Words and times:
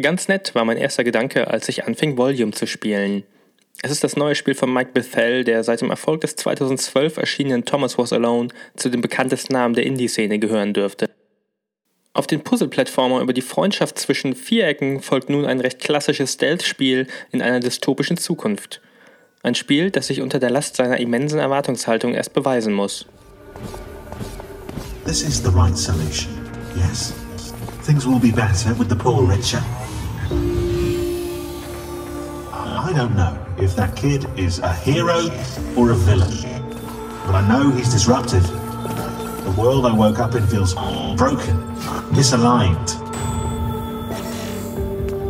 Ganz 0.00 0.28
nett 0.28 0.54
war 0.54 0.64
mein 0.64 0.76
erster 0.76 1.04
Gedanke, 1.04 1.48
als 1.48 1.68
ich 1.68 1.84
anfing, 1.84 2.16
Volume 2.16 2.52
zu 2.52 2.66
spielen. 2.66 3.24
Es 3.82 3.90
ist 3.90 4.04
das 4.04 4.16
neue 4.16 4.34
Spiel 4.34 4.54
von 4.54 4.72
Mike 4.72 4.90
Bethel, 4.92 5.42
der 5.44 5.64
seit 5.64 5.80
dem 5.80 5.90
Erfolg 5.90 6.20
des 6.20 6.36
2012 6.36 7.16
erschienenen 7.16 7.64
Thomas 7.64 7.98
Was 7.98 8.12
Alone 8.12 8.48
zu 8.76 8.88
den 8.88 9.00
bekanntesten 9.00 9.54
Namen 9.54 9.74
der 9.74 9.84
Indie-Szene 9.84 10.38
gehören 10.38 10.74
dürfte. 10.74 11.10
Auf 12.12 12.26
den 12.26 12.42
Puzzle-Plattformer 12.42 13.20
über 13.20 13.32
die 13.32 13.40
Freundschaft 13.40 13.98
zwischen 13.98 14.34
Vierecken 14.34 15.00
folgt 15.00 15.30
nun 15.30 15.46
ein 15.46 15.60
recht 15.60 15.78
klassisches 15.78 16.34
Stealth-Spiel 16.34 17.06
in 17.30 17.40
einer 17.40 17.60
dystopischen 17.60 18.16
Zukunft. 18.16 18.80
Ein 19.42 19.54
Spiel, 19.54 19.90
das 19.90 20.08
sich 20.08 20.20
unter 20.20 20.38
der 20.38 20.50
Last 20.50 20.76
seiner 20.76 21.00
immensen 21.00 21.38
Erwartungshaltung 21.38 22.14
erst 22.14 22.34
beweisen 22.34 22.74
muss. 22.74 23.06
This 25.06 25.22
is 25.22 25.42
the 25.42 25.50
right 25.50 25.76
solution. 25.76 26.30
Yes. 26.76 27.14
Things 27.86 28.06
will 28.06 28.20
be 28.20 28.30
better 28.30 28.78
with 28.78 28.88
the 28.90 28.96
poor 28.96 29.26
richer. 29.26 29.62
I 32.90 32.92
don't 32.92 33.14
know 33.14 33.38
if 33.56 33.76
that 33.76 33.94
kid 33.94 34.26
is 34.36 34.58
a 34.58 34.74
hero 34.74 35.30
or 35.76 35.92
a 35.92 35.94
villain, 35.94 36.36
but 37.24 37.36
I 37.36 37.46
know 37.46 37.70
he's 37.70 37.92
disruptive. 37.92 38.42
The 38.42 39.54
world 39.56 39.86
I 39.86 39.92
woke 39.92 40.18
up 40.18 40.34
in 40.34 40.44
feels 40.48 40.74
broken, 40.74 41.56
misaligned. 42.10 42.90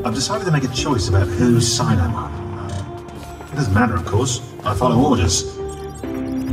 I've 0.07 0.15
decided 0.15 0.47
to 0.47 0.51
make 0.51 0.65
a 0.65 0.69
choice 0.69 1.09
about 1.09 1.29
whose 1.29 1.71
side 1.71 1.99
I'm 1.99 2.15
on. 2.15 2.71
It 3.53 3.57
doesn't 3.57 3.75
matter, 3.75 3.95
of 3.95 4.07
course. 4.07 4.41
I 4.65 4.75
follow 4.75 4.99
orders. 4.99 5.43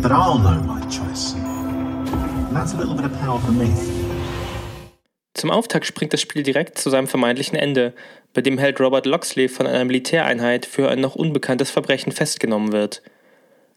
But 0.02 0.12
I'll 0.12 0.40
know 0.40 0.62
my 0.64 0.82
choice. 0.88 1.36
And 1.36 2.54
that's 2.54 2.74
a 2.74 2.78
little 2.78 2.96
bit 2.96 3.06
of 3.06 3.18
power 3.20 3.40
for 3.40 3.54
me. 3.54 4.07
Zum 5.38 5.52
Auftakt 5.52 5.86
springt 5.86 6.14
das 6.14 6.22
Spiel 6.22 6.42
direkt 6.42 6.80
zu 6.80 6.90
seinem 6.90 7.06
vermeintlichen 7.08 7.60
Ende, 7.60 7.94
bei 8.34 8.42
dem 8.42 8.58
Held 8.58 8.80
Robert 8.80 9.06
Loxley 9.06 9.50
von 9.50 9.68
einer 9.68 9.86
Militäreinheit 9.86 10.66
für 10.66 10.90
ein 10.90 11.00
noch 11.00 11.14
unbekanntes 11.14 11.70
Verbrechen 11.70 12.12
festgenommen 12.12 12.72
wird. 12.72 13.04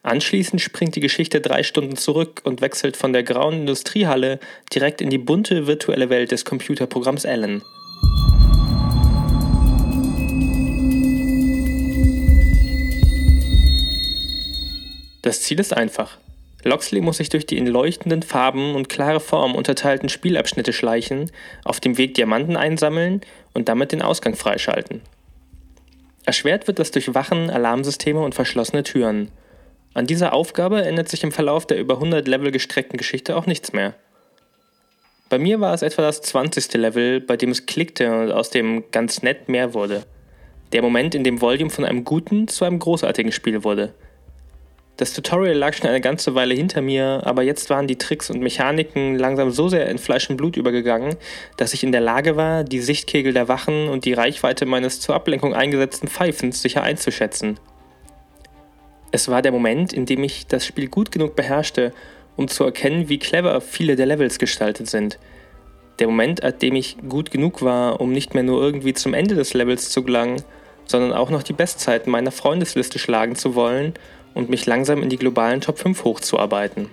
Anschließend 0.02 0.62
springt 0.62 0.96
die 0.96 1.00
Geschichte 1.00 1.42
drei 1.42 1.62
Stunden 1.62 1.96
zurück 1.96 2.40
und 2.44 2.62
wechselt 2.62 2.96
von 2.96 3.12
der 3.12 3.24
grauen 3.24 3.60
Industriehalle 3.60 4.40
direkt 4.72 5.02
in 5.02 5.10
die 5.10 5.18
bunte 5.18 5.66
virtuelle 5.66 6.08
Welt 6.08 6.32
des 6.32 6.46
Computerprogramms 6.46 7.26
Alan. 7.26 7.60
Das 15.20 15.42
Ziel 15.42 15.60
ist 15.60 15.76
einfach. 15.76 16.16
Loxley 16.64 17.00
muss 17.00 17.16
sich 17.16 17.30
durch 17.30 17.46
die 17.46 17.58
in 17.58 17.66
leuchtenden 17.66 18.22
Farben 18.22 18.74
und 18.74 18.88
klare 18.88 19.20
Formen 19.20 19.54
unterteilten 19.54 20.08
Spielabschnitte 20.08 20.72
schleichen, 20.72 21.30
auf 21.64 21.80
dem 21.80 21.96
Weg 21.96 22.14
Diamanten 22.14 22.56
einsammeln 22.56 23.22
und 23.54 23.68
damit 23.68 23.92
den 23.92 24.02
Ausgang 24.02 24.34
freischalten. 24.34 25.00
Erschwert 26.26 26.66
wird 26.66 26.78
das 26.78 26.90
durch 26.90 27.14
Wachen, 27.14 27.50
Alarmsysteme 27.50 28.20
und 28.20 28.34
verschlossene 28.34 28.82
Türen. 28.82 29.30
An 29.94 30.06
dieser 30.06 30.32
Aufgabe 30.32 30.82
ändert 30.82 31.08
sich 31.08 31.24
im 31.24 31.32
Verlauf 31.32 31.66
der 31.66 31.78
über 31.78 31.94
100 31.94 32.28
Level 32.28 32.50
gestreckten 32.50 32.98
Geschichte 32.98 33.36
auch 33.36 33.46
nichts 33.46 33.72
mehr. 33.72 33.94
Bei 35.30 35.38
mir 35.38 35.60
war 35.60 35.72
es 35.72 35.82
etwa 35.82 36.02
das 36.02 36.20
20. 36.22 36.74
Level, 36.74 37.20
bei 37.20 37.36
dem 37.36 37.50
es 37.50 37.66
klickte 37.66 38.12
und 38.12 38.32
aus 38.32 38.50
dem 38.50 38.84
ganz 38.90 39.22
nett 39.22 39.48
mehr 39.48 39.74
wurde. 39.74 40.04
Der 40.72 40.82
Moment, 40.82 41.14
in 41.14 41.24
dem 41.24 41.40
Volume 41.40 41.70
von 41.70 41.84
einem 41.84 42.04
guten 42.04 42.48
zu 42.48 42.64
einem 42.64 42.78
großartigen 42.78 43.32
Spiel 43.32 43.64
wurde– 43.64 43.94
das 45.00 45.14
Tutorial 45.14 45.56
lag 45.56 45.72
schon 45.72 45.88
eine 45.88 46.02
ganze 46.02 46.34
Weile 46.34 46.54
hinter 46.54 46.82
mir, 46.82 47.22
aber 47.24 47.42
jetzt 47.42 47.70
waren 47.70 47.86
die 47.86 47.96
Tricks 47.96 48.28
und 48.28 48.42
Mechaniken 48.42 49.16
langsam 49.18 49.50
so 49.50 49.66
sehr 49.66 49.88
in 49.88 49.96
Fleisch 49.96 50.28
und 50.28 50.36
Blut 50.36 50.58
übergegangen, 50.58 51.16
dass 51.56 51.72
ich 51.72 51.82
in 51.82 51.90
der 51.90 52.02
Lage 52.02 52.36
war, 52.36 52.64
die 52.64 52.80
Sichtkegel 52.80 53.32
der 53.32 53.48
Wachen 53.48 53.88
und 53.88 54.04
die 54.04 54.12
Reichweite 54.12 54.66
meines 54.66 55.00
zur 55.00 55.14
Ablenkung 55.14 55.54
eingesetzten 55.54 56.06
Pfeifens 56.06 56.60
sicher 56.60 56.82
einzuschätzen. 56.82 57.58
Es 59.10 59.28
war 59.28 59.40
der 59.40 59.52
Moment, 59.52 59.94
in 59.94 60.04
dem 60.04 60.22
ich 60.22 60.46
das 60.46 60.66
Spiel 60.66 60.88
gut 60.88 61.10
genug 61.10 61.34
beherrschte, 61.34 61.94
um 62.36 62.48
zu 62.48 62.64
erkennen, 62.64 63.08
wie 63.08 63.18
clever 63.18 63.62
viele 63.62 63.96
der 63.96 64.04
Levels 64.04 64.38
gestaltet 64.38 64.90
sind. 64.90 65.18
Der 65.98 66.08
Moment, 66.08 66.44
an 66.44 66.58
dem 66.60 66.76
ich 66.76 66.98
gut 67.08 67.30
genug 67.30 67.62
war, 67.62 68.02
um 68.02 68.12
nicht 68.12 68.34
mehr 68.34 68.42
nur 68.42 68.62
irgendwie 68.62 68.92
zum 68.92 69.14
Ende 69.14 69.34
des 69.34 69.54
Levels 69.54 69.88
zu 69.88 70.02
gelangen, 70.02 70.42
sondern 70.84 71.14
auch 71.14 71.30
noch 71.30 71.42
die 71.42 71.54
Bestzeiten 71.54 72.10
meiner 72.10 72.32
Freundesliste 72.32 72.98
schlagen 72.98 73.34
zu 73.34 73.54
wollen 73.54 73.94
und 74.40 74.50
mich 74.50 74.66
langsam 74.66 75.02
in 75.02 75.10
die 75.10 75.18
globalen 75.18 75.60
Top 75.60 75.78
5 75.78 76.02
hochzuarbeiten. 76.02 76.88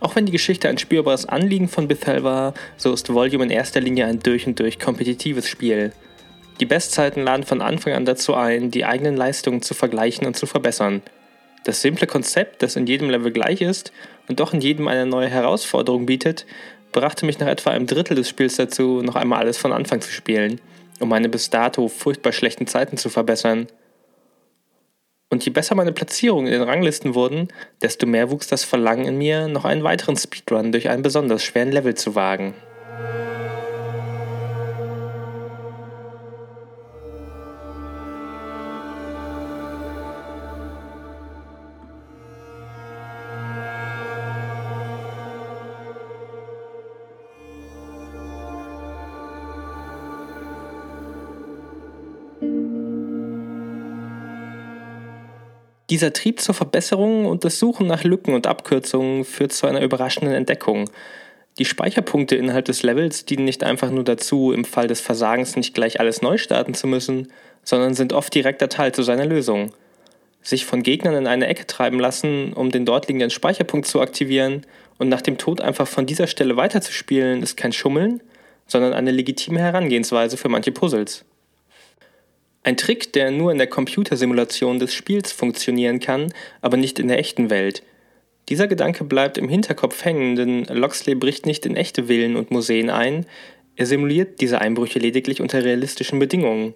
Auch 0.00 0.16
wenn 0.16 0.26
die 0.26 0.32
Geschichte 0.32 0.68
ein 0.68 0.76
spürbares 0.76 1.26
Anliegen 1.26 1.68
von 1.68 1.88
Bethel 1.88 2.24
war, 2.24 2.52
so 2.76 2.92
ist 2.92 3.12
Volume 3.12 3.44
in 3.44 3.50
erster 3.50 3.80
Linie 3.80 4.04
ein 4.04 4.20
durch 4.20 4.46
und 4.46 4.60
durch 4.60 4.78
kompetitives 4.78 5.48
Spiel. 5.48 5.92
Die 6.60 6.66
Bestzeiten 6.66 7.22
laden 7.22 7.44
von 7.44 7.62
Anfang 7.62 7.94
an 7.94 8.04
dazu 8.04 8.34
ein, 8.34 8.70
die 8.70 8.84
eigenen 8.84 9.16
Leistungen 9.16 9.62
zu 9.62 9.72
vergleichen 9.72 10.26
und 10.26 10.36
zu 10.36 10.46
verbessern. 10.46 11.00
Das 11.64 11.80
simple 11.80 12.06
Konzept, 12.06 12.62
das 12.62 12.76
in 12.76 12.86
jedem 12.86 13.08
Level 13.08 13.32
gleich 13.32 13.62
ist 13.62 13.92
und 14.28 14.40
doch 14.40 14.52
in 14.52 14.60
jedem 14.60 14.88
eine 14.88 15.06
neue 15.06 15.28
Herausforderung 15.28 16.04
bietet, 16.04 16.44
brachte 16.92 17.24
mich 17.24 17.38
nach 17.38 17.48
etwa 17.48 17.70
einem 17.70 17.86
Drittel 17.86 18.14
des 18.16 18.28
Spiels 18.28 18.56
dazu, 18.56 19.02
noch 19.02 19.16
einmal 19.16 19.38
alles 19.38 19.56
von 19.56 19.72
Anfang 19.72 20.00
zu 20.00 20.10
spielen, 20.10 20.60
um 21.00 21.08
meine 21.08 21.28
bis 21.28 21.48
dato 21.48 21.88
furchtbar 21.88 22.32
schlechten 22.32 22.66
Zeiten 22.66 22.98
zu 22.98 23.08
verbessern. 23.08 23.68
Und 25.30 25.44
je 25.44 25.50
besser 25.50 25.74
meine 25.74 25.92
Platzierungen 25.92 26.46
in 26.46 26.52
den 26.52 26.68
Ranglisten 26.68 27.14
wurden, 27.14 27.48
desto 27.82 28.06
mehr 28.06 28.30
wuchs 28.30 28.46
das 28.46 28.64
Verlangen 28.64 29.06
in 29.06 29.18
mir, 29.18 29.48
noch 29.48 29.64
einen 29.64 29.82
weiteren 29.82 30.16
Speedrun 30.16 30.72
durch 30.72 30.88
einen 30.88 31.02
besonders 31.02 31.42
schweren 31.42 31.72
Level 31.72 31.94
zu 31.94 32.14
wagen. 32.14 32.54
Dieser 55.90 56.14
Trieb 56.14 56.40
zur 56.40 56.54
Verbesserung 56.54 57.26
und 57.26 57.44
das 57.44 57.58
Suchen 57.58 57.86
nach 57.86 58.04
Lücken 58.04 58.32
und 58.34 58.46
Abkürzungen 58.46 59.24
führt 59.24 59.52
zu 59.52 59.66
einer 59.66 59.82
überraschenden 59.82 60.32
Entdeckung. 60.32 60.88
Die 61.58 61.66
Speicherpunkte 61.66 62.36
innerhalb 62.36 62.64
des 62.64 62.82
Levels 62.82 63.26
dienen 63.26 63.44
nicht 63.44 63.62
einfach 63.62 63.90
nur 63.90 64.02
dazu, 64.02 64.52
im 64.52 64.64
Fall 64.64 64.86
des 64.86 65.02
Versagens 65.02 65.56
nicht 65.56 65.74
gleich 65.74 66.00
alles 66.00 66.22
neu 66.22 66.38
starten 66.38 66.72
zu 66.72 66.86
müssen, 66.86 67.28
sondern 67.62 67.94
sind 67.94 68.14
oft 68.14 68.34
direkter 68.34 68.70
Teil 68.70 68.92
zu 68.92 69.02
seiner 69.02 69.26
Lösung. 69.26 69.72
Sich 70.42 70.64
von 70.64 70.82
Gegnern 70.82 71.14
in 71.14 71.26
eine 71.26 71.46
Ecke 71.46 71.66
treiben 71.66 72.00
lassen, 72.00 72.54
um 72.54 72.70
den 72.70 72.86
dort 72.86 73.08
liegenden 73.08 73.30
Speicherpunkt 73.30 73.86
zu 73.86 74.00
aktivieren 74.00 74.66
und 74.98 75.10
nach 75.10 75.22
dem 75.22 75.36
Tod 75.36 75.60
einfach 75.60 75.86
von 75.86 76.06
dieser 76.06 76.26
Stelle 76.26 76.56
weiterzuspielen, 76.56 77.42
ist 77.42 77.56
kein 77.56 77.72
Schummeln, 77.72 78.22
sondern 78.66 78.94
eine 78.94 79.10
legitime 79.10 79.60
Herangehensweise 79.60 80.38
für 80.38 80.48
manche 80.48 80.72
Puzzles. 80.72 81.24
Ein 82.64 82.76
Trick, 82.78 83.12
der 83.12 83.30
nur 83.30 83.52
in 83.52 83.58
der 83.58 83.66
Computersimulation 83.66 84.78
des 84.78 84.94
Spiels 84.94 85.32
funktionieren 85.32 86.00
kann, 86.00 86.32
aber 86.62 86.76
nicht 86.76 86.98
in 86.98 87.08
der 87.08 87.18
echten 87.18 87.50
Welt. 87.50 87.82
Dieser 88.48 88.66
Gedanke 88.66 89.04
bleibt 89.04 89.38
im 89.38 89.48
Hinterkopf 89.48 90.04
hängen, 90.04 90.34
denn 90.34 90.64
Loxley 90.64 91.14
bricht 91.14 91.46
nicht 91.46 91.66
in 91.66 91.76
echte 91.76 92.04
Villen 92.04 92.36
und 92.36 92.50
Museen 92.50 92.90
ein, 92.90 93.26
er 93.76 93.86
simuliert 93.86 94.40
diese 94.40 94.60
Einbrüche 94.60 94.98
lediglich 94.98 95.40
unter 95.40 95.64
realistischen 95.64 96.18
Bedingungen. 96.18 96.74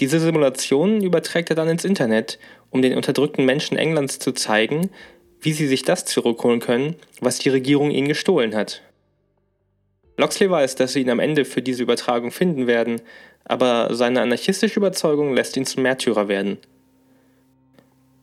Diese 0.00 0.20
Simulationen 0.20 1.02
überträgt 1.02 1.50
er 1.50 1.56
dann 1.56 1.68
ins 1.68 1.84
Internet, 1.84 2.38
um 2.70 2.82
den 2.82 2.94
unterdrückten 2.94 3.44
Menschen 3.44 3.78
Englands 3.78 4.18
zu 4.18 4.32
zeigen, 4.32 4.90
wie 5.40 5.52
sie 5.52 5.66
sich 5.66 5.82
das 5.82 6.04
zurückholen 6.04 6.60
können, 6.60 6.96
was 7.20 7.38
die 7.38 7.48
Regierung 7.48 7.90
ihnen 7.90 8.08
gestohlen 8.08 8.54
hat. 8.54 8.82
Loxley 10.18 10.50
weiß, 10.50 10.74
dass 10.74 10.92
sie 10.92 11.00
ihn 11.02 11.10
am 11.10 11.20
Ende 11.20 11.44
für 11.44 11.62
diese 11.62 11.84
Übertragung 11.84 12.32
finden 12.32 12.66
werden, 12.66 13.00
aber 13.44 13.94
seine 13.94 14.20
anarchistische 14.20 14.80
Überzeugung 14.80 15.32
lässt 15.32 15.56
ihn 15.56 15.64
zum 15.64 15.84
Märtyrer 15.84 16.26
werden. 16.26 16.58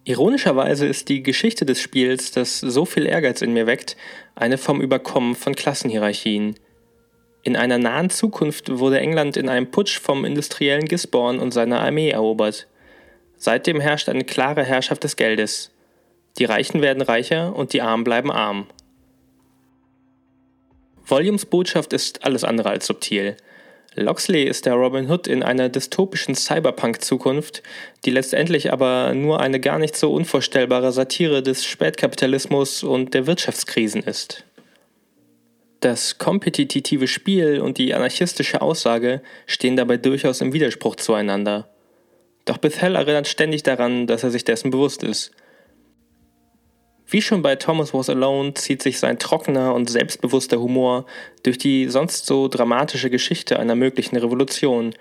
Ironischerweise 0.04 0.86
ist 0.86 1.08
die 1.08 1.24
Geschichte 1.24 1.66
des 1.66 1.80
Spiels, 1.80 2.32
das 2.32 2.60
so 2.60 2.86
viel 2.86 3.06
Ehrgeiz 3.08 3.42
in 3.42 3.54
mir 3.54 3.66
weckt, 3.66 3.96
eine 4.36 4.58
vom 4.58 4.82
Überkommen 4.82 5.36
von 5.36 5.56
Klassenhierarchien. 5.56 6.56
In 7.44 7.56
einer 7.56 7.78
nahen 7.78 8.10
Zukunft 8.10 8.78
wurde 8.78 9.00
England 9.00 9.38
in 9.38 9.48
einem 9.48 9.72
Putsch 9.72 9.98
vom 10.00 10.26
industriellen 10.26 10.86
Gisborne 10.86 11.40
und 11.42 11.54
seiner 11.54 11.80
Armee 11.80 12.10
erobert. 12.10 12.68
Seitdem 13.38 13.80
herrscht 13.80 14.10
eine 14.10 14.26
klare 14.26 14.66
Herrschaft 14.66 15.06
des 15.06 15.16
Geldes. 15.16 15.72
Die 16.40 16.46
Reichen 16.46 16.82
werden 16.82 17.02
reicher 17.02 17.56
und 17.56 17.72
die 17.72 17.82
Armen 17.82 18.04
bleiben 18.04 18.32
arm. 18.32 18.68
Volumes 21.08 21.46
Botschaft 21.46 21.94
ist 21.94 22.26
alles 22.26 22.44
andere 22.44 22.70
als 22.70 22.88
subtil. 22.88 23.38
Loxley 23.94 24.44
ist 24.44 24.66
der 24.66 24.74
Robin 24.74 25.10
Hood 25.10 25.28
in 25.28 25.44
einer 25.44 25.70
dystopischen 25.70 26.36
Cyberpunk-Zukunft, 26.36 27.64
die 28.04 28.10
letztendlich 28.10 28.74
aber 28.74 29.14
nur 29.14 29.40
eine 29.40 29.60
gar 29.60 29.80
nicht 29.80 29.96
so 29.96 30.12
unvorstellbare 30.12 30.92
Satire 30.92 31.44
des 31.44 31.64
Spätkapitalismus 31.64 32.84
und 32.84 33.14
der 33.14 33.28
Wirtschaftskrisen 33.28 34.04
ist. 34.04 34.44
Das 35.80 36.18
kompetitive 36.18 37.08
Spiel 37.08 37.62
und 37.62 37.78
die 37.78 37.94
anarchistische 37.94 38.62
Aussage 38.62 39.22
stehen 39.46 39.78
dabei 39.78 39.98
durchaus 39.98 40.42
im 40.42 40.52
Widerspruch 40.52 40.96
zueinander. 40.96 41.70
Doch 42.46 42.58
Bethel 42.58 42.96
erinnert 42.96 43.28
ständig 43.28 43.64
daran, 43.64 44.08
dass 44.08 44.24
er 44.24 44.32
sich 44.32 44.44
dessen 44.44 44.72
bewusst 44.72 45.04
ist– 45.04 45.32
wie 47.08 47.22
schon 47.22 47.42
bei 47.42 47.56
Thomas 47.56 47.94
Was 47.94 48.10
Alone 48.10 48.54
zieht 48.54 48.82
sich 48.82 49.00
sein 49.00 49.20
trockener 49.20 49.74
und 49.74 49.90
selbstbewusster 49.90 50.60
Humor 50.60 51.06
durch 51.44 51.58
die 51.58 51.88
sonst 51.90 52.26
so 52.26 52.48
dramatische 52.48 53.10
Geschichte 53.10 53.60
einer 53.60 53.76
möglichen 53.76 54.18
Revolution, 54.18 54.94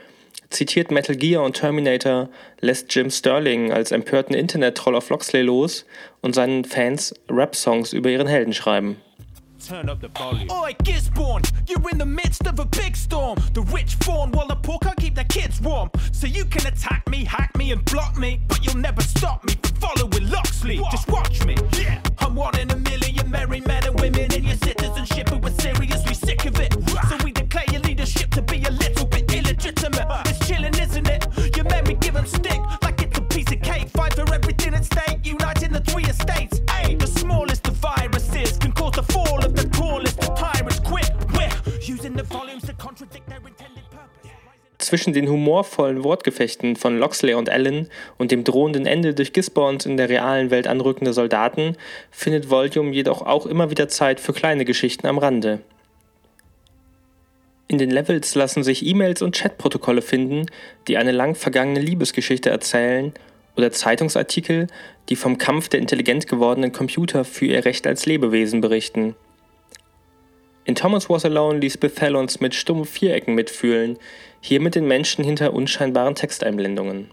zitiert 0.50 0.90
Metal 0.90 1.16
Gear 1.16 1.42
und 1.42 1.56
Terminator, 1.56 2.28
lässt 2.60 2.94
Jim 2.94 3.10
Sterling 3.10 3.72
als 3.72 3.90
empörten 3.90 4.34
Internet-Troll 4.34 4.94
auf 4.94 5.08
Loxley 5.10 5.42
los 5.42 5.84
und 6.20 6.34
seinen 6.34 6.64
Fans 6.64 7.14
Rap-Songs 7.30 7.92
über 7.92 8.10
ihren 8.10 8.26
Helden 8.26 8.52
schreiben. 8.52 8.96
Turn 9.66 9.88
up 9.88 9.98
the 10.02 10.08
volume. 10.08 10.50
Oi, 10.50 10.74
Gisborne, 10.82 11.42
you're 11.66 11.90
in 11.90 11.98
the 11.98 12.04
midst 12.04 12.46
of 12.46 12.60
a 12.60 12.66
big 12.66 12.94
storm. 12.94 13.38
The 13.54 13.62
rich 13.72 13.96
fawn 14.04 14.30
while 14.32 14.46
the 14.46 14.56
poor 14.56 14.78
can't 14.80 14.96
keep 14.98 15.14
their 15.14 15.24
kids 15.24 15.58
warm. 15.62 15.90
So 16.12 16.26
you 16.26 16.44
can 16.44 16.66
attack 16.66 17.08
me, 17.08 17.24
hack 17.24 17.56
me, 17.56 17.72
and 17.72 17.82
block 17.86 18.18
me, 18.18 18.40
but 18.46 18.62
you'll 18.62 18.82
never 18.82 19.00
stop 19.00 19.42
me 19.44 19.54
following 19.84 20.31
Loxley. 20.31 20.81
What? 20.81 20.92
Just 20.92 21.08
watch 21.08 21.44
me. 21.44 21.56
Yeah, 21.78 22.00
I'm 22.19 22.34
one 22.34 22.58
in 22.58 22.70
a 22.70 22.76
million 22.76 23.31
married 23.31 23.66
men 23.66 23.84
and 23.86 24.00
women 24.00 24.32
in 24.32 24.44
your 24.44 24.56
citizenship 24.56 25.28
who 25.28 25.38
are 25.46 25.50
seriously 25.50 26.14
sick 26.14 26.44
of 26.46 26.58
it. 26.58 26.72
So 27.08 27.16
we 27.25 27.32
declare 27.32 27.64
your 27.70 27.82
leadership 27.82 28.31
to 28.31 28.42
be 28.42 28.62
a 28.64 28.70
little 28.70 29.06
bit 29.06 29.32
illegitimate. 29.32 30.06
It's 30.26 30.46
chilling, 30.46 30.75
isn't 30.75 31.08
it? 31.08 31.24
Zwischen 44.94 45.12
den 45.12 45.29
humorvollen 45.29 46.05
Wortgefechten 46.05 46.76
von 46.76 47.00
Loxley 47.00 47.35
und 47.35 47.50
Allen 47.50 47.88
und 48.17 48.31
dem 48.31 48.44
drohenden 48.44 48.87
Ende 48.87 49.12
durch 49.12 49.32
Gisborns 49.32 49.87
in 49.87 49.96
der 49.96 50.08
realen 50.08 50.52
Welt 50.52 50.69
anrückende 50.69 51.12
Soldaten 51.12 51.76
findet 52.12 52.49
Volume 52.49 52.93
jedoch 52.93 53.23
auch 53.23 53.44
immer 53.44 53.73
wieder 53.73 53.88
Zeit 53.88 54.20
für 54.20 54.32
kleine 54.32 54.64
Geschichten 54.64 55.08
am 55.08 55.19
Rande. 55.19 55.58
In 57.67 57.79
den 57.79 57.91
Levels 57.91 58.37
lassen 58.37 58.62
sich 58.62 58.87
E-Mails 58.87 59.20
und 59.20 59.35
Chatprotokolle 59.35 60.00
finden, 60.00 60.46
die 60.87 60.97
eine 60.97 61.11
lang 61.11 61.35
vergangene 61.35 61.81
Liebesgeschichte 61.81 62.50
erzählen, 62.50 63.12
oder 63.56 63.73
Zeitungsartikel, 63.73 64.69
die 65.08 65.17
vom 65.17 65.38
Kampf 65.38 65.69
der 65.69 65.81
intelligent 65.81 66.29
gewordenen 66.29 66.70
Computer 66.70 67.25
für 67.25 67.47
ihr 67.47 67.64
Recht 67.64 67.88
als 67.88 68.06
Lebewesen 68.06 68.61
berichten. 68.61 69.17
In 70.66 70.75
Thomas 70.75 71.11
Was 71.11 71.26
Alone 71.26 71.58
ließ 71.58 71.76
Bethel 71.76 72.16
uns 72.16 72.40
mit 72.40 72.55
stummen 72.55 72.87
Vierecken 72.87 73.34
mitfühlen, 73.34 73.99
hier 74.40 74.61
mit 74.61 74.75
den 74.75 74.87
Menschen 74.87 75.22
hinter 75.22 75.52
unscheinbaren 75.52 76.14
Texteinblendungen. 76.14 77.11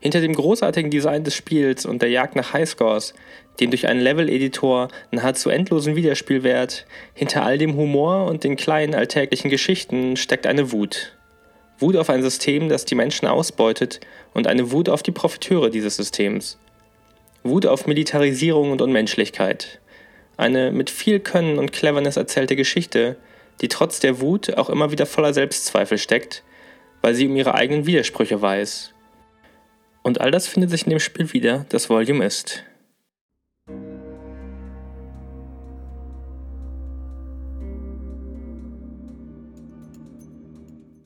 Hinter 0.00 0.20
dem 0.20 0.34
großartigen 0.34 0.90
Design 0.90 1.24
des 1.24 1.34
Spiels 1.34 1.84
und 1.84 2.00
der 2.00 2.08
Jagd 2.08 2.36
nach 2.36 2.52
Highscores, 2.54 3.14
dem 3.60 3.70
durch 3.70 3.86
einen 3.86 4.00
Level-Editor 4.00 4.88
nahezu 5.10 5.50
endlosen 5.50 5.96
Wiederspielwert, 5.96 6.86
hinter 7.14 7.44
all 7.44 7.58
dem 7.58 7.76
Humor 7.76 8.26
und 8.26 8.44
den 8.44 8.56
kleinen 8.56 8.94
alltäglichen 8.94 9.50
Geschichten 9.50 10.16
steckt 10.16 10.46
eine 10.46 10.72
Wut. 10.72 11.18
Wut 11.78 11.96
auf 11.96 12.08
ein 12.08 12.22
System, 12.22 12.68
das 12.68 12.84
die 12.84 12.94
Menschen 12.94 13.28
ausbeutet 13.28 14.00
und 14.32 14.46
eine 14.46 14.70
Wut 14.70 14.88
auf 14.88 15.02
die 15.02 15.12
Profiteure 15.12 15.68
dieses 15.68 15.96
Systems. 15.96 16.58
Wut 17.42 17.66
auf 17.66 17.86
Militarisierung 17.86 18.72
und 18.72 18.80
Unmenschlichkeit. 18.80 19.80
Eine 20.38 20.70
mit 20.70 20.88
viel 20.88 21.18
Können 21.18 21.58
und 21.58 21.72
Cleverness 21.72 22.16
erzählte 22.16 22.54
Geschichte, 22.54 23.16
die 23.60 23.66
trotz 23.66 23.98
der 23.98 24.20
Wut 24.20 24.56
auch 24.56 24.70
immer 24.70 24.92
wieder 24.92 25.04
voller 25.04 25.34
Selbstzweifel 25.34 25.98
steckt, 25.98 26.44
weil 27.02 27.16
sie 27.16 27.26
um 27.26 27.34
ihre 27.34 27.54
eigenen 27.56 27.86
Widersprüche 27.86 28.40
weiß. 28.40 28.94
Und 30.04 30.20
all 30.20 30.30
das 30.30 30.46
findet 30.46 30.70
sich 30.70 30.84
in 30.84 30.90
dem 30.90 31.00
Spiel 31.00 31.32
wieder, 31.32 31.66
das 31.70 31.90
Volume 31.90 32.24
ist. 32.24 32.62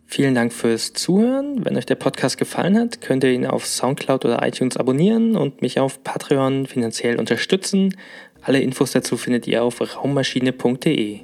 Vielen 0.05 0.35
Dank 0.35 0.53
fürs 0.53 0.93
Zuhören. 0.93 1.65
Wenn 1.65 1.79
euch 1.79 1.87
der 1.87 1.95
Podcast 1.95 2.37
gefallen 2.37 2.79
hat, 2.79 3.01
könnt 3.01 3.25
ihr 3.25 3.33
ihn 3.33 3.47
auf 3.47 3.65
Soundcloud 3.65 4.27
oder 4.27 4.47
iTunes 4.47 4.77
abonnieren 4.77 5.37
und 5.37 5.63
mich 5.63 5.81
auf 5.81 6.05
Patreon 6.05 6.67
finanziell 6.67 7.19
unterstützen. 7.19 7.97
Alle 8.43 8.61
Infos 8.61 8.91
dazu 8.91 9.17
findet 9.17 9.47
ihr 9.47 9.63
auf 9.63 9.81
raummaschine.de. 9.81 11.21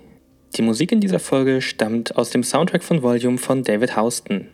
Die 0.56 0.62
Musik 0.62 0.92
in 0.92 1.00
dieser 1.00 1.18
Folge 1.18 1.60
stammt 1.60 2.16
aus 2.16 2.30
dem 2.30 2.44
Soundtrack 2.44 2.84
von 2.84 3.02
Volume 3.02 3.38
von 3.38 3.64
David 3.64 3.96
Houston. 3.96 4.48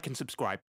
Like 0.00 0.06
and 0.06 0.16
subscribe. 0.16 0.60